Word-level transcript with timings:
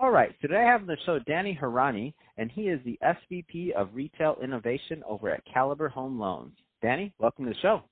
All 0.00 0.10
right, 0.10 0.34
today 0.40 0.56
I 0.56 0.72
have 0.72 0.80
on 0.80 0.86
the 0.86 0.96
show 1.04 1.18
Danny 1.18 1.58
Harani, 1.60 2.14
and 2.38 2.50
he 2.50 2.62
is 2.62 2.80
the 2.86 2.98
SVP 3.04 3.72
of 3.72 3.90
Retail 3.92 4.38
Innovation 4.42 5.02
over 5.06 5.28
at 5.28 5.42
Caliber 5.44 5.90
Home 5.90 6.18
Loans. 6.18 6.54
Danny, 6.80 7.12
welcome 7.18 7.44
to 7.44 7.50
the 7.50 7.58
show. 7.60 7.82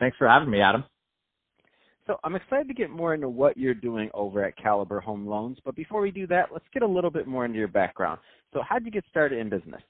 Thanks 0.00 0.16
for 0.16 0.26
having 0.26 0.50
me, 0.50 0.60
Adam. 0.60 0.82
So 2.08 2.16
I'm 2.24 2.34
excited 2.34 2.66
to 2.66 2.74
get 2.74 2.90
more 2.90 3.14
into 3.14 3.28
what 3.28 3.56
you're 3.56 3.72
doing 3.72 4.10
over 4.14 4.44
at 4.44 4.56
Caliber 4.56 4.98
Home 4.98 5.24
Loans, 5.28 5.58
but 5.64 5.76
before 5.76 6.00
we 6.00 6.10
do 6.10 6.26
that, 6.26 6.48
let's 6.52 6.64
get 6.74 6.82
a 6.82 6.88
little 6.88 7.12
bit 7.12 7.28
more 7.28 7.44
into 7.44 7.56
your 7.56 7.68
background. 7.68 8.18
So 8.52 8.62
how 8.68 8.80
did 8.80 8.86
you 8.86 8.90
get 8.90 9.04
started 9.08 9.38
in 9.38 9.48
business? 9.48 9.82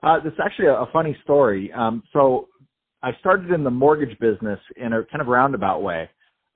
Uh, 0.00 0.20
this 0.20 0.32
is 0.32 0.38
actually 0.40 0.68
a, 0.68 0.74
a 0.74 0.88
funny 0.92 1.16
story. 1.24 1.72
Um, 1.72 2.04
so 2.12 2.46
I 3.02 3.10
started 3.18 3.50
in 3.50 3.64
the 3.64 3.70
mortgage 3.70 4.16
business 4.20 4.60
in 4.76 4.92
a 4.92 5.02
kind 5.06 5.20
of 5.20 5.26
roundabout 5.26 5.82
way. 5.82 6.08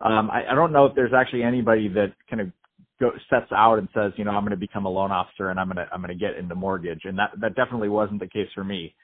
Um, 0.02 0.30
I, 0.30 0.50
I 0.50 0.54
don't 0.54 0.72
know 0.72 0.86
if 0.86 0.94
there's 0.94 1.12
actually 1.16 1.42
anybody 1.44 1.88
that 1.88 2.12
kind 2.28 2.42
of 2.42 2.48
go, 3.00 3.10
sets 3.30 3.52
out 3.52 3.78
and 3.78 3.88
says, 3.94 4.12
you 4.16 4.24
know, 4.24 4.32
I'm 4.32 4.42
going 4.42 4.50
to 4.50 4.56
become 4.56 4.84
a 4.84 4.90
loan 4.90 5.12
officer 5.12 5.50
and 5.50 5.60
I'm 5.60 5.68
going 5.68 5.76
to 5.76 5.92
I'm 5.92 6.02
going 6.02 6.16
to 6.16 6.18
get 6.18 6.36
into 6.36 6.54
mortgage, 6.54 7.02
and 7.04 7.18
that 7.18 7.30
that 7.40 7.54
definitely 7.54 7.88
wasn't 7.88 8.20
the 8.20 8.28
case 8.28 8.48
for 8.54 8.64
me. 8.64 8.94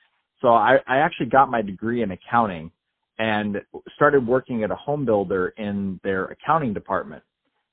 So 0.41 0.49
I, 0.49 0.79
I 0.87 0.99
actually 0.99 1.27
got 1.27 1.51
my 1.51 1.63
degree 1.63 2.03
in 2.03 2.11
accounting 2.13 2.71
and 3.19 3.57
started 3.97 4.27
working 4.27 4.63
at 4.63 4.71
a 4.71 4.77
home 4.77 5.05
builder 5.05 5.49
in 5.57 5.99
their 6.05 6.27
accounting 6.27 6.73
department. 6.73 7.23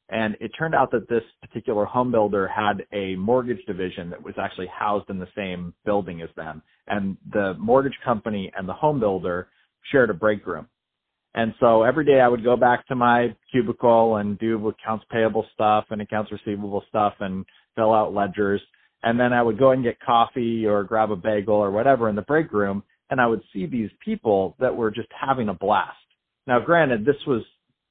And 0.09 0.35
it 0.39 0.51
turned 0.57 0.75
out 0.75 0.91
that 0.91 1.09
this 1.09 1.23
particular 1.41 1.85
home 1.85 2.11
builder 2.11 2.47
had 2.47 2.85
a 2.93 3.15
mortgage 3.15 3.63
division 3.65 4.09
that 4.11 4.23
was 4.23 4.35
actually 4.39 4.67
housed 4.67 5.09
in 5.09 5.19
the 5.19 5.27
same 5.35 5.73
building 5.83 6.21
as 6.21 6.29
them. 6.35 6.61
And 6.87 7.17
the 7.31 7.55
mortgage 7.59 7.97
company 8.03 8.51
and 8.55 8.67
the 8.69 8.73
home 8.73 8.99
builder 8.99 9.47
shared 9.91 10.09
a 10.09 10.13
break 10.13 10.45
room. 10.45 10.67
And 11.35 11.53
so 11.59 11.83
every 11.83 12.05
day 12.05 12.21
I 12.21 12.29
would 12.29 12.45
go 12.45 12.55
back 12.55 12.87
to 12.87 12.95
my 12.95 13.35
cubicle 13.51 14.17
and 14.17 14.39
do 14.39 14.69
accounts 14.69 15.05
payable 15.11 15.45
stuff 15.53 15.83
and 15.89 16.01
accounts 16.01 16.31
receivable 16.31 16.83
stuff 16.87 17.13
and 17.19 17.45
fill 17.75 17.93
out 17.93 18.13
ledgers. 18.13 18.61
And 19.03 19.19
then 19.19 19.33
I 19.33 19.43
would 19.43 19.59
go 19.59 19.71
and 19.71 19.83
get 19.83 19.99
coffee 19.99 20.65
or 20.65 20.85
grab 20.85 21.11
a 21.11 21.15
bagel 21.17 21.55
or 21.55 21.71
whatever 21.71 22.07
in 22.07 22.15
the 22.15 22.21
break 22.21 22.53
room. 22.53 22.83
And 23.09 23.19
I 23.19 23.27
would 23.27 23.41
see 23.51 23.65
these 23.65 23.89
people 24.03 24.55
that 24.59 24.75
were 24.75 24.89
just 24.89 25.09
having 25.11 25.49
a 25.49 25.53
blast. 25.53 25.97
Now, 26.47 26.59
granted, 26.59 27.05
this 27.05 27.17
was, 27.27 27.43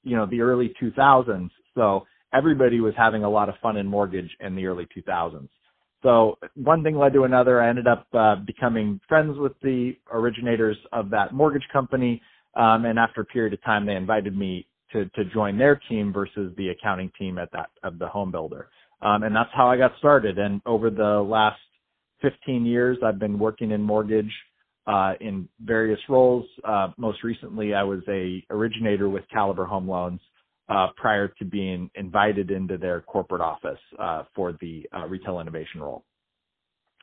you 0.02 0.16
know, 0.16 0.24
the 0.24 0.40
early 0.40 0.74
2000s. 0.82 1.50
So 1.74 2.06
everybody 2.32 2.80
was 2.80 2.94
having 2.96 3.24
a 3.24 3.30
lot 3.30 3.50
of 3.50 3.56
fun 3.62 3.76
in 3.76 3.86
mortgage 3.86 4.30
in 4.40 4.56
the 4.56 4.64
early 4.66 4.88
2000s. 4.96 5.48
So 6.02 6.38
one 6.54 6.82
thing 6.82 6.96
led 6.96 7.12
to 7.12 7.24
another. 7.24 7.60
I 7.60 7.68
ended 7.68 7.86
up 7.86 8.06
uh, 8.14 8.36
becoming 8.36 9.00
friends 9.06 9.38
with 9.38 9.52
the 9.62 9.92
originators 10.10 10.76
of 10.92 11.10
that 11.10 11.32
mortgage 11.32 11.66
company 11.72 12.22
um, 12.56 12.84
and 12.84 12.98
after 12.98 13.22
a 13.22 13.24
period 13.24 13.52
of 13.52 13.62
time, 13.62 13.86
they 13.86 13.96
invited 13.96 14.36
me 14.36 14.66
to 14.92 15.06
to 15.10 15.24
join 15.26 15.58
their 15.58 15.80
team 15.88 16.12
versus 16.12 16.52
the 16.56 16.68
accounting 16.68 17.10
team 17.18 17.38
at 17.38 17.50
that 17.52 17.70
of 17.82 17.98
the 17.98 18.06
home 18.06 18.30
builder. 18.30 18.68
Um, 19.02 19.22
and 19.22 19.34
that's 19.34 19.50
how 19.52 19.68
I 19.68 19.76
got 19.76 19.92
started. 19.98 20.38
And 20.38 20.62
over 20.64 20.88
the 20.88 21.20
last 21.20 21.60
15 22.22 22.64
years, 22.64 22.96
I've 23.04 23.18
been 23.18 23.38
working 23.38 23.70
in 23.72 23.82
mortgage 23.82 24.32
uh, 24.86 25.12
in 25.20 25.48
various 25.60 26.00
roles. 26.08 26.46
Uh, 26.64 26.88
most 26.96 27.22
recently, 27.22 27.74
I 27.74 27.82
was 27.82 28.00
a 28.08 28.42
originator 28.50 29.08
with 29.08 29.24
Caliber 29.32 29.66
Home 29.66 29.88
Loans 29.88 30.20
uh, 30.68 30.88
prior 30.96 31.28
to 31.38 31.44
being 31.44 31.90
invited 31.94 32.50
into 32.50 32.78
their 32.78 33.02
corporate 33.02 33.42
office 33.42 33.78
uh, 33.98 34.24
for 34.34 34.52
the 34.60 34.86
uh, 34.96 35.06
retail 35.06 35.40
innovation 35.40 35.80
role. 35.80 36.04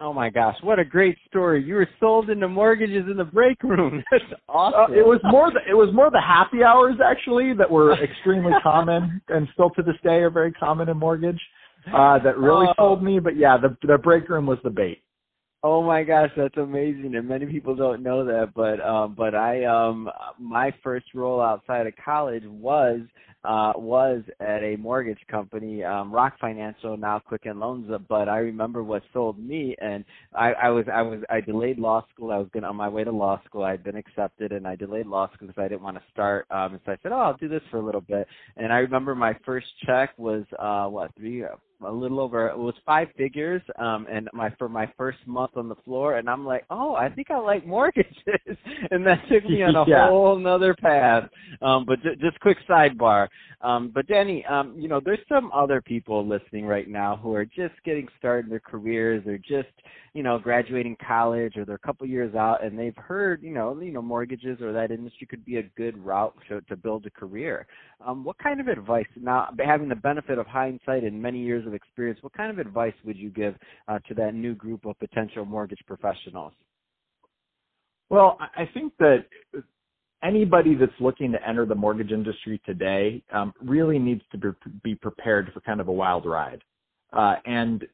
Oh 0.01 0.13
my 0.13 0.31
gosh, 0.31 0.55
what 0.63 0.79
a 0.79 0.83
great 0.83 1.15
story! 1.27 1.63
You 1.63 1.75
were 1.75 1.87
sold 1.99 2.31
into 2.31 2.47
mortgages 2.47 3.05
in 3.09 3.17
the 3.17 3.23
break 3.23 3.61
room. 3.61 4.03
That's 4.11 4.23
awesome. 4.49 4.95
Uh, 4.95 4.97
it 4.97 5.05
was 5.05 5.19
more 5.23 5.51
the 5.51 5.59
it 5.69 5.75
was 5.75 5.93
more 5.93 6.09
the 6.09 6.19
happy 6.19 6.63
hours 6.63 6.95
actually 7.05 7.53
that 7.59 7.69
were 7.69 7.93
extremely 8.03 8.53
common 8.63 9.21
and 9.27 9.47
still 9.53 9.69
to 9.71 9.83
this 9.83 9.95
day 10.03 10.15
are 10.23 10.31
very 10.31 10.51
common 10.53 10.89
in 10.89 10.97
mortgage. 10.97 11.39
Uh, 11.87 12.17
that 12.23 12.37
really 12.37 12.67
oh. 12.69 12.73
sold 12.77 13.03
me, 13.03 13.19
but 13.19 13.37
yeah, 13.37 13.57
the 13.61 13.77
the 13.87 13.97
break 13.99 14.27
room 14.27 14.47
was 14.47 14.57
the 14.63 14.71
bait. 14.71 15.03
Oh 15.63 15.83
my 15.83 16.01
gosh, 16.01 16.31
that's 16.35 16.57
amazing, 16.57 17.13
and 17.13 17.27
many 17.27 17.45
people 17.45 17.75
don't 17.75 18.01
know 18.01 18.25
that. 18.25 18.53
But 18.55 18.83
um, 18.83 19.13
but 19.15 19.35
I 19.35 19.65
um, 19.65 20.09
my 20.39 20.73
first 20.83 21.05
role 21.13 21.39
outside 21.39 21.85
of 21.85 21.93
college 22.03 22.43
was 22.47 23.01
uh, 23.43 23.73
was 23.75 24.21
at 24.39 24.63
a 24.63 24.75
mortgage 24.77 25.19
company, 25.29 25.83
um, 25.83 26.11
Rock 26.11 26.35
Financial, 26.39 26.95
now 26.97 27.19
Quicken 27.19 27.59
Loans. 27.59 27.89
But 28.07 28.29
I 28.29 28.37
remember 28.37 28.83
what 28.83 29.03
sold 29.13 29.39
me, 29.39 29.75
and 29.81 30.05
I, 30.33 30.53
I 30.53 30.69
was 30.69 30.85
I 30.93 31.01
was 31.01 31.21
I 31.29 31.41
delayed 31.41 31.79
law 31.79 32.05
school. 32.13 32.31
I 32.31 32.37
was 32.37 32.47
going 32.53 32.65
on 32.65 32.75
my 32.75 32.89
way 32.89 33.03
to 33.03 33.11
law 33.11 33.41
school. 33.45 33.63
I 33.63 33.71
had 33.71 33.83
been 33.83 33.95
accepted, 33.95 34.51
and 34.51 34.67
I 34.67 34.75
delayed 34.75 35.07
law 35.07 35.27
school 35.33 35.47
because 35.47 35.61
I 35.61 35.67
didn't 35.67 35.83
want 35.83 35.97
to 35.97 36.03
start. 36.11 36.45
Um, 36.51 36.73
and 36.73 36.79
so 36.85 36.91
I 36.91 36.97
said, 37.01 37.11
oh, 37.11 37.19
I'll 37.19 37.37
do 37.37 37.49
this 37.49 37.63
for 37.71 37.77
a 37.77 37.85
little 37.85 38.01
bit. 38.01 38.27
And 38.57 38.71
I 38.71 38.77
remember 38.77 39.15
my 39.15 39.35
first 39.45 39.67
check 39.85 40.17
was 40.17 40.43
uh, 40.59 40.85
what 40.87 41.11
three 41.15 41.43
a 41.85 41.91
little 41.91 42.19
over 42.19 42.47
it 42.47 42.57
was 42.57 42.73
five 42.85 43.07
figures 43.17 43.61
um 43.79 44.07
and 44.11 44.29
my 44.33 44.49
for 44.57 44.69
my 44.69 44.91
first 44.97 45.17
month 45.25 45.51
on 45.55 45.67
the 45.67 45.75
floor 45.83 46.17
and 46.17 46.29
I'm 46.29 46.45
like, 46.45 46.65
"Oh, 46.69 46.95
I 46.95 47.09
think 47.09 47.31
I 47.31 47.37
like 47.37 47.65
mortgages." 47.65 48.15
and 48.91 49.05
that 49.05 49.19
took 49.31 49.45
me 49.45 49.63
on 49.63 49.75
a 49.75 49.83
yeah. 49.87 50.07
whole 50.07 50.37
another 50.37 50.73
path. 50.73 51.29
Um 51.61 51.85
but 51.85 52.01
j- 52.03 52.15
just 52.19 52.39
quick 52.39 52.57
sidebar. 52.69 53.27
Um 53.63 53.91
but 53.93 54.07
Danny, 54.07 54.45
um 54.45 54.75
you 54.77 54.87
know, 54.87 54.99
there's 55.03 55.19
some 55.29 55.51
other 55.53 55.81
people 55.81 56.27
listening 56.27 56.65
right 56.65 56.87
now 56.87 57.17
who 57.17 57.33
are 57.33 57.45
just 57.45 57.75
getting 57.85 58.07
started 58.17 58.45
in 58.45 58.49
their 58.49 58.59
careers 58.59 59.25
or 59.27 59.37
just, 59.37 59.69
you 60.13 60.23
know, 60.23 60.39
graduating 60.39 60.97
college 61.05 61.57
or 61.57 61.65
they're 61.65 61.75
a 61.75 61.79
couple 61.79 62.05
years 62.07 62.35
out 62.35 62.63
and 62.63 62.77
they've 62.77 62.95
heard, 62.97 63.41
you 63.43 63.51
know, 63.51 63.79
you 63.79 63.91
know 63.91 64.01
mortgages 64.01 64.61
or 64.61 64.73
that 64.73 64.91
industry 64.91 65.27
could 65.27 65.45
be 65.45 65.57
a 65.57 65.63
good 65.77 65.97
route 66.03 66.35
to, 66.49 66.61
to 66.61 66.75
build 66.75 67.05
a 67.05 67.09
career. 67.11 67.67
Um 68.05 68.23
what 68.23 68.37
kind 68.39 68.59
of 68.59 68.67
advice 68.67 69.05
now 69.15 69.49
having 69.63 69.89
the 69.89 69.95
benefit 69.95 70.37
of 70.37 70.47
hindsight 70.47 71.03
and 71.03 71.21
many 71.21 71.39
years 71.39 71.65
of 71.67 71.73
experience, 71.73 72.19
what 72.21 72.33
kind 72.33 72.51
of 72.51 72.59
advice 72.59 72.93
would 73.05 73.17
you 73.17 73.29
give 73.29 73.55
uh, 73.87 73.99
to 74.07 74.13
that 74.15 74.33
new 74.33 74.55
group 74.55 74.85
of 74.85 74.97
potential 74.99 75.45
mortgage 75.45 75.81
professionals? 75.87 76.53
Well, 78.09 78.37
I 78.57 78.69
think 78.73 78.93
that 78.99 79.25
anybody 80.23 80.75
that's 80.75 80.91
looking 80.99 81.31
to 81.31 81.47
enter 81.47 81.65
the 81.65 81.75
mortgage 81.75 82.11
industry 82.11 82.61
today 82.65 83.23
um, 83.33 83.53
really 83.61 83.99
needs 83.99 84.21
to 84.31 84.55
be 84.83 84.95
prepared 84.95 85.51
for 85.53 85.61
kind 85.61 85.81
of 85.81 85.87
a 85.87 85.91
wild 85.91 86.25
ride. 86.25 86.63
Uh, 87.13 87.35
and 87.45 87.85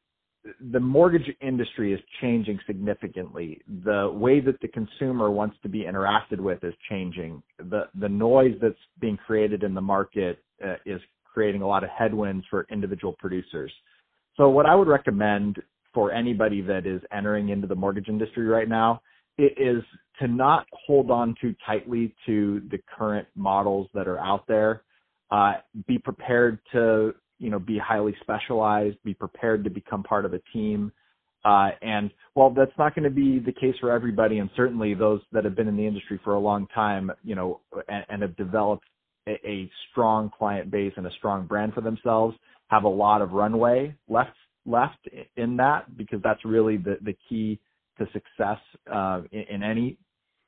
the 0.72 0.80
mortgage 0.80 1.30
industry 1.42 1.94
is 1.94 2.00
changing 2.22 2.60
significantly. 2.66 3.62
The 3.84 4.10
way 4.14 4.40
that 4.42 4.60
the 4.62 4.68
consumer 4.68 5.30
wants 5.30 5.58
to 5.64 5.70
be 5.70 5.84
interacted 5.84 6.40
with 6.40 6.64
is 6.64 6.74
changing. 6.90 7.42
The 7.58 7.90
the 8.00 8.10
noise 8.10 8.56
that's 8.62 8.76
being 9.00 9.18
created 9.18 9.64
in 9.64 9.74
the 9.74 9.82
market 9.82 10.40
uh, 10.64 10.76
is 10.86 11.02
creating 11.26 11.62
a 11.62 11.68
lot 11.68 11.84
of 11.84 11.90
headwinds 11.90 12.46
for 12.50 12.66
individual 12.72 13.14
producers. 13.20 13.72
So 14.38 14.50
what 14.50 14.66
I 14.66 14.76
would 14.76 14.88
recommend 14.88 15.62
for 15.94 16.12
anybody 16.12 16.62
that 16.62 16.86
is 16.86 17.02
entering 17.12 17.50
into 17.50 17.68
the 17.68 17.76
mortgage 17.76 18.08
industry 18.08 18.46
right 18.46 18.70
now 18.70 19.02
is 19.38 19.84
to 20.20 20.28
not 20.28 20.66
hold 20.72 21.12
on 21.12 21.36
too 21.40 21.56
tightly 21.66 22.14
to 22.26 22.62
the 22.72 22.80
current 22.98 23.28
models 23.36 23.88
that 23.94 24.08
are 24.08 24.20
out 24.20 24.48
there. 24.48 24.84
Uh, 25.30 25.54
be 25.88 25.98
prepared 25.98 26.60
to, 26.72 27.14
you 27.38 27.50
know, 27.50 27.60
be 27.60 27.78
highly 27.78 28.16
specialized, 28.22 28.98
be 29.04 29.14
prepared 29.14 29.64
to 29.64 29.70
become 29.70 30.02
part 30.04 30.26
of 30.26 30.34
a 30.34 30.40
team. 30.54 30.92
Uh, 31.46 31.70
and 31.82 32.12
while 32.34 32.50
that's 32.50 32.72
not 32.78 32.96
going 32.96 33.04
to 33.04 33.10
be 33.10 33.40
the 33.40 33.52
case 33.52 33.76
for 33.80 33.92
everybody, 33.92 34.40
and 34.40 34.50
certainly 34.56 34.94
those 34.94 35.22
that 35.32 35.44
have 35.44 35.56
been 35.56 35.68
in 35.68 35.78
the 35.78 35.86
industry 35.86 36.20
for 36.24 36.34
a 36.34 36.40
long 36.40 36.66
time, 36.74 37.12
you 37.24 37.36
know, 37.36 37.60
and, 37.88 38.06
and 38.10 38.22
have 38.22 38.36
developed 38.38 38.86
a, 39.28 39.34
a 39.48 39.70
strong 39.92 40.32
client 40.36 40.72
base 40.72 40.94
and 40.98 41.06
a 41.06 41.12
strong 41.18 41.46
brand 41.46 41.74
for 41.74 41.82
themselves 41.82 42.36
have 42.68 42.84
a 42.84 42.90
lot 42.90 43.22
of 43.22 43.32
runway 43.32 43.94
left 44.10 44.32
left 44.66 45.08
in 45.38 45.56
that 45.58 45.98
because 45.98 46.20
that's 46.24 46.44
really 46.44 46.78
the 46.78 46.98
the 47.04 47.16
key 47.30 47.60
to 47.98 48.06
success 48.14 48.58
uh, 48.92 49.22
in, 49.32 49.44
in, 49.50 49.64
any 49.64 49.98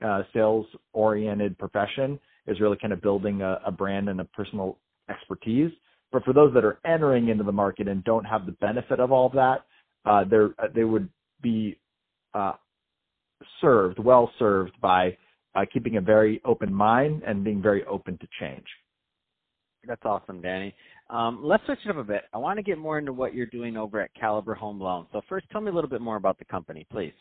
uh, 0.06 0.24
sales 0.34 0.66
oriented 0.94 1.58
profession 1.58 2.20
is 2.48 2.60
really 2.60 2.78
kind 2.82 2.94
of 2.94 3.02
building 3.02 3.42
a, 3.42 3.60
a, 3.66 3.72
brand 3.72 4.10
and 4.10 4.22
a 4.22 4.26
personal 4.26 4.78
expertise. 5.10 5.72
But 6.12 6.24
for 6.24 6.34
those 6.34 6.54
that 6.54 6.64
are 6.66 6.80
entering 6.86 7.30
into 7.30 7.44
the 7.44 7.52
market 7.52 7.88
and 7.88 8.04
don't 8.04 8.26
have 8.26 8.46
the 8.46 8.54
benefit 8.54 9.00
of 9.00 9.12
all 9.12 9.28
of 9.28 9.34
that, 9.34 9.66
uh, 10.06 10.24
they 10.74 10.84
would 10.84 11.10
be 11.42 11.78
uh, 12.34 12.54
served, 13.62 14.00
well 14.00 14.32
served 14.40 14.80
by 14.82 15.18
uh, 15.56 15.66
keeping 15.72 15.98
a 15.98 16.02
very 16.02 16.42
open 16.46 16.74
mind 16.74 17.24
and 17.26 17.44
being 17.44 17.62
very 17.62 17.86
open 17.86 18.18
to 18.20 18.28
change. 18.40 18.66
That's 19.88 20.02
awesome, 20.04 20.42
Danny. 20.42 20.76
Um, 21.10 21.40
let's 21.44 21.64
switch 21.66 21.80
it 21.86 21.90
up 21.90 21.98
a 21.98 22.04
bit. 22.04 22.24
I 22.34 22.38
want 22.38 22.58
to 22.58 22.64
get 22.64 22.78
more 22.78 23.00
into 23.00 23.14
what 23.14 23.34
you're 23.34 23.48
doing 23.48 23.78
over 23.78 24.02
at 24.02 24.14
Caliber 24.14 24.54
Home 24.56 24.80
Loans. 24.80 25.08
So 25.12 25.22
first, 25.30 25.48
tell 25.52 25.62
me 25.62 25.72
a 25.72 25.74
little 25.74 25.90
bit 25.90 26.02
more 26.02 26.18
about 26.18 26.38
the 26.38 26.46
company, 26.46 26.86
please. 26.92 27.14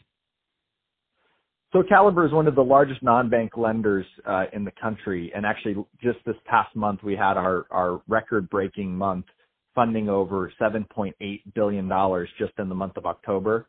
So 1.73 1.83
Caliber 1.87 2.25
is 2.27 2.33
one 2.33 2.47
of 2.47 2.55
the 2.55 2.65
largest 2.65 3.03
non-bank 3.03 3.57
lenders 3.57 4.07
uh, 4.27 4.45
in 4.55 4.65
the 4.65 4.73
country, 4.81 5.31
and 5.35 5.45
actually, 5.45 5.75
just 6.03 6.19
this 6.25 6.37
past 6.47 6.75
month, 6.75 7.03
we 7.03 7.15
had 7.15 7.37
our 7.37 7.67
our 7.71 8.01
record-breaking 8.09 8.97
month, 8.97 9.27
funding 9.75 10.09
over 10.09 10.51
7.8 10.61 11.13
billion 11.55 11.87
dollars 11.87 12.29
just 12.39 12.53
in 12.59 12.71
the 12.71 12.75
month 12.75 12.97
of 12.97 13.05
October, 13.05 13.67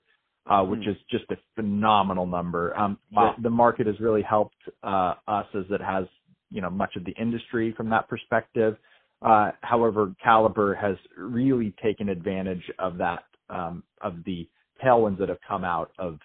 uh, 0.49 0.63
which 0.63 0.79
mm. 0.79 0.91
is 0.91 0.95
just 1.11 1.25
a 1.31 1.35
phenomenal 1.55 2.25
number. 2.25 2.77
Um, 2.79 2.97
wow. 3.11 3.33
the, 3.35 3.43
the, 3.43 3.49
market 3.49 3.85
has 3.85 3.99
really 3.99 4.23
helped 4.23 4.55
uh, 4.81 5.15
us 5.27 5.45
as 5.53 5.65
it 5.69 5.81
has, 5.81 6.05
you 6.49 6.61
know, 6.61 6.69
much 6.69 6.95
of 6.95 7.03
the 7.03 7.11
industry 7.19 7.73
from 7.75 7.89
that 7.89 8.07
perspective. 8.07 8.77
Uh, 9.21 9.51
however, 9.59 10.15
Caliber 10.23 10.73
has 10.73 10.95
really 11.17 11.73
taken 11.83 12.07
advantage 12.07 12.63
of 12.79 12.97
that 12.97 13.23
um, 13.49 13.83
of 14.01 14.23
the 14.25 14.47
tailwinds 14.81 15.19
that 15.19 15.27
have 15.27 15.39
come 15.45 15.65
out 15.65 15.91
of 15.99 16.17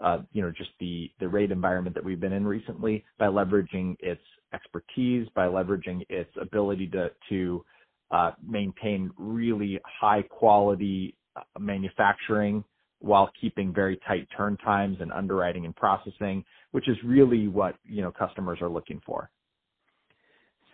uh, 0.00 0.18
you 0.32 0.42
know, 0.42 0.50
just 0.50 0.70
the 0.80 1.10
the 1.20 1.28
rate 1.28 1.50
environment 1.50 1.94
that 1.94 2.04
we've 2.04 2.20
been 2.20 2.32
in 2.32 2.46
recently 2.46 3.04
by 3.18 3.26
leveraging 3.26 3.96
its 4.00 4.20
expertise, 4.52 5.28
by 5.34 5.46
leveraging 5.46 6.02
its 6.08 6.30
ability 6.40 6.86
to 6.88 7.10
to 7.28 7.64
uh, 8.10 8.32
maintain 8.46 9.10
really 9.16 9.80
high 9.84 10.22
quality 10.22 11.16
uh, 11.36 11.42
manufacturing 11.58 12.64
while 13.00 13.30
keeping 13.40 13.72
very 13.72 13.98
tight 14.06 14.26
turn 14.36 14.56
times 14.58 14.96
and 15.00 15.12
underwriting 15.12 15.64
and 15.64 15.76
processing, 15.76 16.44
which 16.72 16.88
is 16.88 16.96
really 17.04 17.48
what 17.48 17.76
you 17.84 18.02
know 18.02 18.10
customers 18.10 18.58
are 18.60 18.68
looking 18.68 19.00
for. 19.06 19.30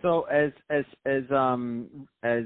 So 0.03 0.23
as 0.23 0.53
as 0.71 0.85
as 1.05 1.25
um 1.31 2.09
as 2.23 2.45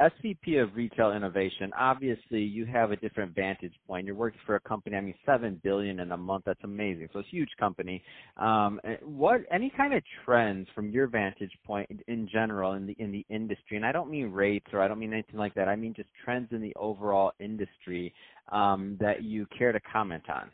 SVP 0.00 0.62
of 0.62 0.74
Retail 0.74 1.12
Innovation, 1.12 1.72
obviously 1.78 2.40
you 2.40 2.66
have 2.66 2.90
a 2.90 2.96
different 2.96 3.34
vantage 3.34 3.74
point. 3.86 4.06
You're 4.06 4.14
working 4.14 4.40
for 4.46 4.56
a 4.56 4.60
company, 4.60 4.96
I 4.96 5.00
mean, 5.00 5.14
seven 5.24 5.60
billion 5.62 6.00
in 6.00 6.12
a 6.12 6.16
month. 6.16 6.44
That's 6.46 6.62
amazing. 6.64 7.08
So 7.12 7.20
it's 7.20 7.28
a 7.28 7.30
huge 7.30 7.50
company. 7.58 8.02
Um, 8.36 8.80
what 9.02 9.40
any 9.50 9.72
kind 9.76 9.94
of 9.94 10.02
trends 10.24 10.68
from 10.74 10.90
your 10.90 11.06
vantage 11.06 11.52
point 11.66 11.88
in 12.08 12.28
general 12.30 12.72
in 12.74 12.86
the 12.86 12.96
in 12.98 13.12
the 13.12 13.24
industry? 13.28 13.76
And 13.76 13.86
I 13.86 13.92
don't 13.92 14.10
mean 14.10 14.30
rates 14.30 14.66
or 14.72 14.80
I 14.80 14.88
don't 14.88 14.98
mean 14.98 15.12
anything 15.12 15.38
like 15.38 15.54
that. 15.54 15.68
I 15.68 15.76
mean 15.76 15.94
just 15.94 16.08
trends 16.24 16.48
in 16.52 16.60
the 16.60 16.74
overall 16.76 17.32
industry 17.40 18.12
um, 18.52 18.96
that 19.00 19.22
you 19.22 19.46
care 19.56 19.72
to 19.72 19.80
comment 19.80 20.24
on. 20.28 20.50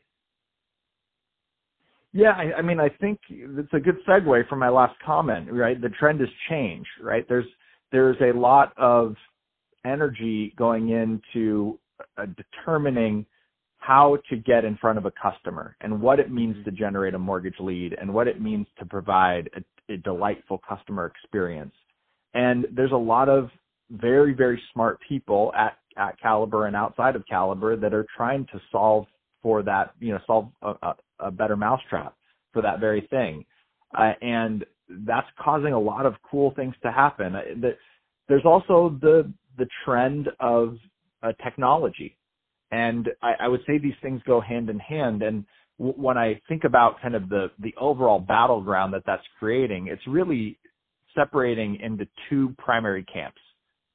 Yeah, 2.13 2.31
I, 2.31 2.59
I 2.59 2.63
mean, 2.63 2.81
I 2.81 2.89
think 3.01 3.21
it's 3.29 3.73
a 3.73 3.79
good 3.79 3.97
segue 4.07 4.49
from 4.49 4.59
my 4.59 4.69
last 4.69 4.97
comment, 5.05 5.51
right? 5.53 5.81
The 5.81 5.91
trend 5.91 6.21
is 6.21 6.29
change, 6.49 6.85
right? 7.01 7.25
There's 7.29 7.47
there's 7.93 8.17
a 8.21 8.37
lot 8.37 8.73
of 8.77 9.15
energy 9.85 10.55
going 10.57 10.91
into 10.91 11.79
uh, 12.19 12.27
determining 12.37 13.27
how 13.79 14.19
to 14.29 14.37
get 14.37 14.65
in 14.65 14.77
front 14.77 14.99
of 14.99 15.07
a 15.07 15.13
customer 15.13 15.75
and 15.81 16.01
what 16.01 16.21
it 16.21 16.31
means 16.31 16.63
to 16.65 16.71
generate 16.71 17.15
a 17.15 17.19
mortgage 17.19 17.59
lead 17.59 17.97
and 18.01 18.13
what 18.13 18.29
it 18.29 18.41
means 18.41 18.67
to 18.79 18.85
provide 18.85 19.49
a, 19.57 19.93
a 19.93 19.97
delightful 19.99 20.61
customer 20.69 21.07
experience. 21.07 21.73
And 22.35 22.67
there's 22.73 22.93
a 22.93 22.97
lot 22.97 23.29
of 23.29 23.49
very, 23.91 24.35
very 24.35 24.61
smart 24.73 24.99
people 25.09 25.53
at, 25.57 25.79
at 25.97 26.21
Caliber 26.21 26.67
and 26.67 26.77
outside 26.77 27.17
of 27.17 27.25
Caliber 27.27 27.77
that 27.77 27.95
are 27.95 28.07
trying 28.17 28.47
to 28.53 28.61
solve 28.71 29.07
for 29.43 29.63
that, 29.63 29.95
you 29.99 30.13
know, 30.13 30.21
solve 30.27 30.51
a, 30.63 30.75
a, 30.83 30.95
a 31.21 31.31
better 31.31 31.57
mousetrap 31.57 32.15
for 32.53 32.61
that 32.63 32.81
very 32.81 33.07
thing. 33.11 33.45
Uh, 33.99 34.13
and 34.21 34.65
that's 35.07 35.27
causing 35.39 35.73
a 35.73 35.79
lot 35.79 36.07
of 36.07 36.15
cool 36.29 36.53
things 36.57 36.75
to 36.83 36.91
happen. 36.91 37.35
Uh, 37.37 37.69
there's 38.29 38.45
also 38.45 38.97
the 39.01 39.33
the 39.59 39.67
trend 39.85 40.29
of 40.39 40.77
uh, 41.23 41.33
technology, 41.45 42.17
and 42.71 43.09
I, 43.23 43.33
I, 43.41 43.49
would 43.49 43.61
say 43.67 43.79
these 43.79 43.95
things 44.01 44.23
go 44.27 44.41
hand 44.41 44.71
in 44.71 44.79
hand. 44.79 45.23
And 45.23 45.45
w- 45.79 45.97
when 45.97 46.17
I 46.17 46.41
think 46.49 46.65
about 46.65 47.01
kind 47.03 47.15
of 47.15 47.29
the 47.29 47.51
the 47.59 47.75
overall 47.79 48.21
battleground 48.21 48.95
that 48.95 49.03
that's 49.07 49.25
creating, 49.39 49.89
it's 49.89 50.07
really 50.07 50.59
separating 51.15 51.79
into 51.81 52.07
two 52.29 52.55
primary 52.59 53.05
camps. 53.05 53.41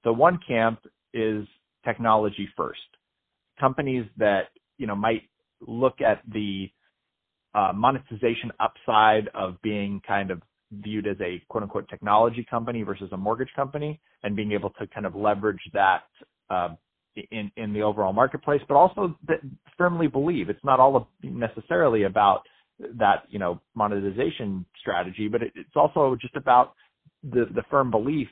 So 0.04 0.12
one 0.12 0.40
camp 0.48 0.80
is 1.14 1.48
technology 1.84 2.48
first. 2.56 2.80
Companies 3.60 4.06
that 4.18 4.50
you 4.78 4.88
know 4.88 4.96
might 4.96 5.24
look 5.66 6.02
at 6.02 6.22
the 6.32 6.70
uh, 7.56 7.72
monetization 7.74 8.52
upside 8.60 9.30
of 9.34 9.62
being 9.62 10.02
kind 10.06 10.30
of 10.30 10.42
viewed 10.72 11.08
as 11.08 11.18
a 11.22 11.42
quote 11.50 11.64
unquote 11.64 11.88
technology 11.90 12.46
company 12.50 12.84
versus 12.84 13.10
a 13.12 13.18
mortgage 13.18 13.52
company 13.56 14.00
and 14.24 14.36
being 14.36 14.52
able 14.52 14.70
to 14.72 14.88
kind 14.88 15.06
of 15.06 15.16
leverage 15.16 15.62
that 15.74 16.04
uh, 16.50 16.70
in 17.32 17.52
in 17.58 17.74
the 17.74 17.82
overall 17.82 18.14
marketplace, 18.14 18.62
but 18.68 18.76
also 18.76 19.16
firmly 19.78 20.08
believe 20.08 20.50
it's 20.50 20.64
not 20.64 20.80
all 20.80 21.10
necessarily 21.24 22.04
about 22.04 22.42
that 22.98 23.24
you 23.30 23.40
know 23.40 23.62
monetization 23.74 24.66
strategy, 24.80 25.28
but 25.28 25.42
it, 25.42 25.52
it's 25.56 25.76
also 25.76 26.16
just 26.20 26.36
about 26.36 26.74
the 27.24 27.46
the 27.54 27.64
firm 27.70 27.90
belief 27.90 28.28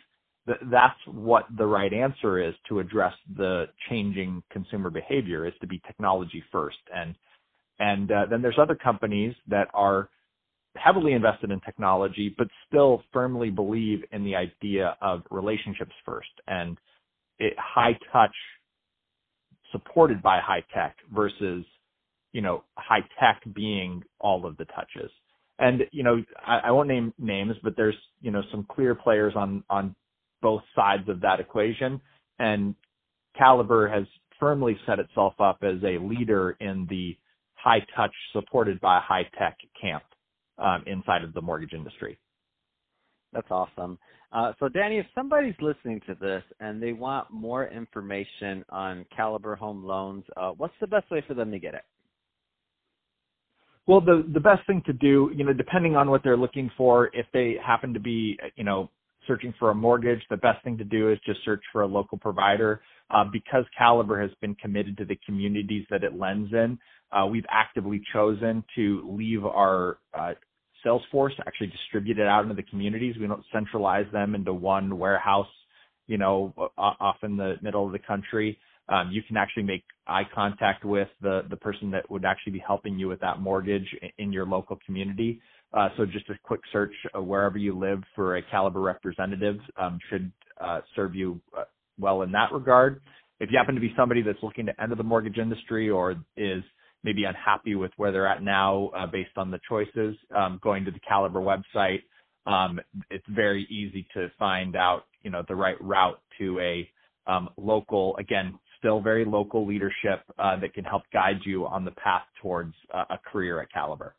that 0.45 0.57
that's 0.69 0.99
what 1.07 1.45
the 1.57 1.65
right 1.65 1.93
answer 1.93 2.45
is 2.45 2.53
to 2.67 2.79
address 2.79 3.13
the 3.37 3.65
changing 3.89 4.43
consumer 4.51 4.89
behavior 4.89 5.47
is 5.47 5.53
to 5.61 5.67
be 5.67 5.81
technology 5.87 6.43
first. 6.51 6.77
And 6.93 7.15
and 7.79 8.11
uh, 8.11 8.25
then 8.29 8.41
there's 8.41 8.59
other 8.59 8.75
companies 8.75 9.33
that 9.47 9.67
are 9.73 10.09
heavily 10.83 11.13
invested 11.13 11.51
in 11.51 11.59
technology, 11.61 12.33
but 12.37 12.47
still 12.67 13.03
firmly 13.13 13.49
believe 13.49 13.99
in 14.11 14.23
the 14.23 14.35
idea 14.35 14.97
of 15.01 15.21
relationships 15.31 15.93
first 16.05 16.29
and 16.47 16.77
it, 17.39 17.53
high 17.57 17.97
touch 18.11 18.35
supported 19.71 20.21
by 20.21 20.39
high 20.39 20.63
tech 20.73 20.95
versus, 21.13 21.65
you 22.33 22.41
know, 22.41 22.63
high 22.75 23.01
tech 23.19 23.41
being 23.55 24.03
all 24.19 24.45
of 24.45 24.57
the 24.57 24.65
touches. 24.65 25.09
And, 25.59 25.83
you 25.91 26.03
know, 26.03 26.21
I, 26.45 26.59
I 26.65 26.71
won't 26.71 26.89
name 26.89 27.13
names, 27.17 27.55
but 27.63 27.75
there's, 27.77 27.95
you 28.21 28.31
know, 28.31 28.41
some 28.51 28.65
clear 28.69 28.93
players 28.93 29.33
on, 29.35 29.63
on 29.69 29.95
both 30.41 30.63
sides 30.75 31.07
of 31.07 31.21
that 31.21 31.39
equation. 31.39 32.01
And 32.39 32.75
Caliber 33.37 33.87
has 33.87 34.03
firmly 34.39 34.77
set 34.85 34.99
itself 34.99 35.33
up 35.39 35.59
as 35.63 35.81
a 35.83 35.97
leader 36.03 36.57
in 36.59 36.87
the 36.89 37.15
high 37.55 37.85
touch 37.95 38.13
supported 38.33 38.81
by 38.81 38.99
high 39.01 39.27
tech 39.39 39.57
camp 39.79 40.03
um, 40.57 40.83
inside 40.87 41.23
of 41.23 41.33
the 41.33 41.41
mortgage 41.41 41.73
industry. 41.73 42.17
That's 43.33 43.49
awesome. 43.49 43.97
Uh, 44.31 44.53
so, 44.59 44.67
Danny, 44.67 44.97
if 44.97 45.05
somebody's 45.13 45.55
listening 45.61 46.01
to 46.07 46.15
this 46.15 46.43
and 46.59 46.81
they 46.81 46.93
want 46.93 47.29
more 47.31 47.67
information 47.67 48.63
on 48.69 49.05
Caliber 49.15 49.55
Home 49.55 49.83
Loans, 49.83 50.23
uh, 50.37 50.51
what's 50.51 50.73
the 50.81 50.87
best 50.87 51.09
way 51.11 51.23
for 51.27 51.33
them 51.33 51.51
to 51.51 51.59
get 51.59 51.73
it? 51.73 51.83
Well, 53.85 54.01
the 54.01 54.25
the 54.33 54.39
best 54.39 54.65
thing 54.65 54.81
to 54.85 54.93
do, 54.93 55.29
you 55.35 55.43
know, 55.43 55.51
depending 55.53 55.95
on 55.95 56.09
what 56.09 56.23
they're 56.23 56.37
looking 56.37 56.71
for, 56.77 57.09
if 57.13 57.25
they 57.33 57.57
happen 57.63 57.93
to 57.93 57.99
be, 57.99 58.37
you 58.55 58.63
know, 58.63 58.89
searching 59.27 59.53
for 59.59 59.71
a 59.71 59.75
mortgage, 59.75 60.21
the 60.29 60.37
best 60.37 60.63
thing 60.63 60.77
to 60.77 60.83
do 60.83 61.11
is 61.11 61.19
just 61.25 61.43
search 61.43 61.61
for 61.71 61.81
a 61.81 61.87
local 61.87 62.17
provider. 62.17 62.81
Uh, 63.11 63.25
because 63.31 63.65
Caliber 63.77 64.19
has 64.19 64.31
been 64.41 64.55
committed 64.55 64.97
to 64.97 65.05
the 65.05 65.19
communities 65.25 65.85
that 65.89 66.03
it 66.03 66.17
lends 66.17 66.51
in, 66.53 66.79
we've 67.29 67.45
actively 67.49 68.01
chosen 68.11 68.63
to 68.75 69.15
leave 69.17 69.45
our 69.45 69.97
uh, 70.13 70.33
sales 70.83 71.01
force 71.11 71.33
actually 71.47 71.67
distribute 71.67 72.19
it 72.19 72.27
out 72.27 72.43
into 72.43 72.55
the 72.55 72.63
communities. 72.63 73.15
We 73.19 73.27
don't 73.27 73.43
centralize 73.53 74.05
them 74.11 74.35
into 74.35 74.53
one 74.53 74.97
warehouse, 74.97 75.47
you 76.07 76.17
know, 76.17 76.53
off 76.77 77.17
in 77.23 77.37
the 77.37 77.55
middle 77.61 77.85
of 77.85 77.91
the 77.91 77.99
country. 77.99 78.57
Um, 78.89 79.09
you 79.11 79.21
can 79.23 79.37
actually 79.37 79.63
make 79.63 79.83
eye 80.07 80.23
contact 80.35 80.83
with 80.83 81.07
the 81.21 81.57
person 81.61 81.89
that 81.91 82.09
would 82.11 82.25
actually 82.25 82.53
be 82.53 82.63
helping 82.65 82.99
you 82.99 83.07
with 83.07 83.21
that 83.21 83.39
mortgage 83.39 83.87
in 84.17 84.33
your 84.33 84.45
local 84.45 84.77
community. 84.85 85.39
Uh, 85.73 85.89
so 85.97 86.05
just 86.05 86.29
a 86.29 86.33
quick 86.43 86.59
search 86.71 86.93
wherever 87.15 87.57
you 87.57 87.77
live 87.77 88.03
for 88.13 88.37
a 88.37 88.41
Caliber 88.51 88.81
representative 88.81 89.57
um, 89.77 89.97
should 90.09 90.31
uh, 90.61 90.81
serve 90.95 91.15
you 91.15 91.39
uh, 91.57 91.63
well 91.97 92.21
in 92.21 92.31
that 92.31 92.51
regard. 92.51 93.01
If 93.39 93.49
you 93.51 93.57
happen 93.57 93.73
to 93.73 93.81
be 93.81 93.91
somebody 93.97 94.21
that's 94.21 94.37
looking 94.43 94.67
to 94.67 94.81
enter 94.81 94.95
the 94.95 95.03
mortgage 95.03 95.37
industry 95.37 95.89
or 95.89 96.15
is 96.37 96.63
maybe 97.03 97.25
unhappy 97.25 97.75
with 97.75 97.91
where 97.97 98.11
they're 98.11 98.27
at 98.27 98.41
now 98.41 98.89
uh, 98.97 99.05
based 99.05 99.37
on 99.37 99.51
the 99.51 99.59
choices, 99.67 100.15
um, 100.35 100.59
going 100.63 100.85
to 100.85 100.91
the 100.91 100.99
Caliber 100.99 101.39
website, 101.39 102.03
um, 102.45 102.79
it's 103.09 103.25
very 103.29 103.63
easy 103.69 104.05
to 104.13 104.29
find 104.37 104.75
out, 104.75 105.03
you 105.21 105.31
know, 105.31 105.43
the 105.47 105.55
right 105.55 105.81
route 105.81 106.19
to 106.39 106.59
a 106.59 106.89
um, 107.25 107.49
local, 107.57 108.15
again, 108.17 108.57
still 108.79 108.99
very 109.01 109.23
local 109.23 109.65
leadership 109.65 110.23
uh, 110.37 110.59
that 110.59 110.73
can 110.73 110.83
help 110.83 111.03
guide 111.13 111.39
you 111.45 111.65
on 111.65 111.85
the 111.85 111.91
path 111.91 112.23
towards 112.41 112.73
uh, 112.93 113.05
a 113.09 113.17
career 113.31 113.61
at 113.61 113.71
Caliber. 113.71 114.13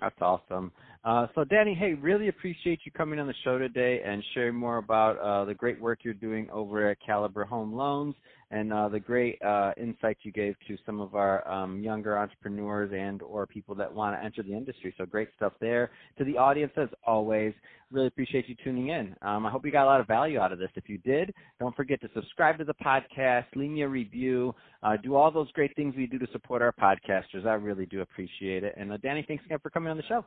That's 0.00 0.20
awesome. 0.20 0.72
Uh, 1.04 1.26
so, 1.34 1.44
Danny, 1.44 1.74
hey, 1.74 1.92
really 1.92 2.28
appreciate 2.28 2.80
you 2.86 2.92
coming 2.92 3.18
on 3.18 3.26
the 3.26 3.34
show 3.44 3.58
today 3.58 4.00
and 4.06 4.24
sharing 4.32 4.54
more 4.54 4.78
about 4.78 5.18
uh, 5.18 5.44
the 5.44 5.52
great 5.52 5.78
work 5.78 5.98
you're 6.02 6.14
doing 6.14 6.48
over 6.50 6.88
at 6.88 6.96
Caliber 7.04 7.44
Home 7.44 7.74
Loans 7.74 8.14
and 8.50 8.72
uh, 8.72 8.88
the 8.88 9.00
great 9.00 9.40
uh, 9.42 9.72
insights 9.76 10.20
you 10.22 10.32
gave 10.32 10.54
to 10.66 10.78
some 10.86 11.02
of 11.02 11.14
our 11.14 11.46
um, 11.46 11.82
younger 11.82 12.16
entrepreneurs 12.16 12.90
and 12.94 13.20
or 13.20 13.46
people 13.46 13.74
that 13.74 13.92
want 13.92 14.18
to 14.18 14.24
enter 14.24 14.42
the 14.42 14.54
industry. 14.54 14.94
So, 14.96 15.04
great 15.04 15.28
stuff 15.36 15.52
there. 15.60 15.90
To 16.16 16.24
the 16.24 16.38
audience, 16.38 16.72
as 16.78 16.88
always, 17.06 17.52
really 17.90 18.06
appreciate 18.06 18.48
you 18.48 18.54
tuning 18.64 18.88
in. 18.88 19.14
Um, 19.20 19.44
I 19.44 19.50
hope 19.50 19.66
you 19.66 19.72
got 19.72 19.84
a 19.84 19.90
lot 19.90 20.00
of 20.00 20.06
value 20.06 20.38
out 20.38 20.52
of 20.52 20.58
this. 20.58 20.70
If 20.74 20.88
you 20.88 20.96
did, 20.96 21.34
don't 21.60 21.76
forget 21.76 22.00
to 22.00 22.08
subscribe 22.14 22.56
to 22.58 22.64
the 22.64 22.74
podcast, 22.82 23.44
leave 23.56 23.72
me 23.72 23.82
a 23.82 23.88
review, 23.88 24.54
uh, 24.82 24.96
do 24.96 25.16
all 25.16 25.30
those 25.30 25.52
great 25.52 25.76
things 25.76 25.94
we 25.94 26.06
do 26.06 26.18
to 26.18 26.26
support 26.32 26.62
our 26.62 26.72
podcasters. 26.72 27.44
I 27.44 27.54
really 27.54 27.84
do 27.84 28.00
appreciate 28.00 28.64
it. 28.64 28.74
And 28.78 28.90
uh, 28.90 28.96
Danny, 28.96 29.22
thanks 29.28 29.44
again 29.44 29.58
for 29.62 29.68
coming 29.68 29.90
on 29.90 29.98
the 29.98 30.02
show. 30.04 30.24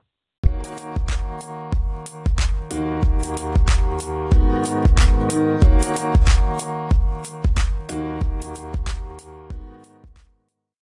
Thank 0.67 0.81
you. 0.81 0.97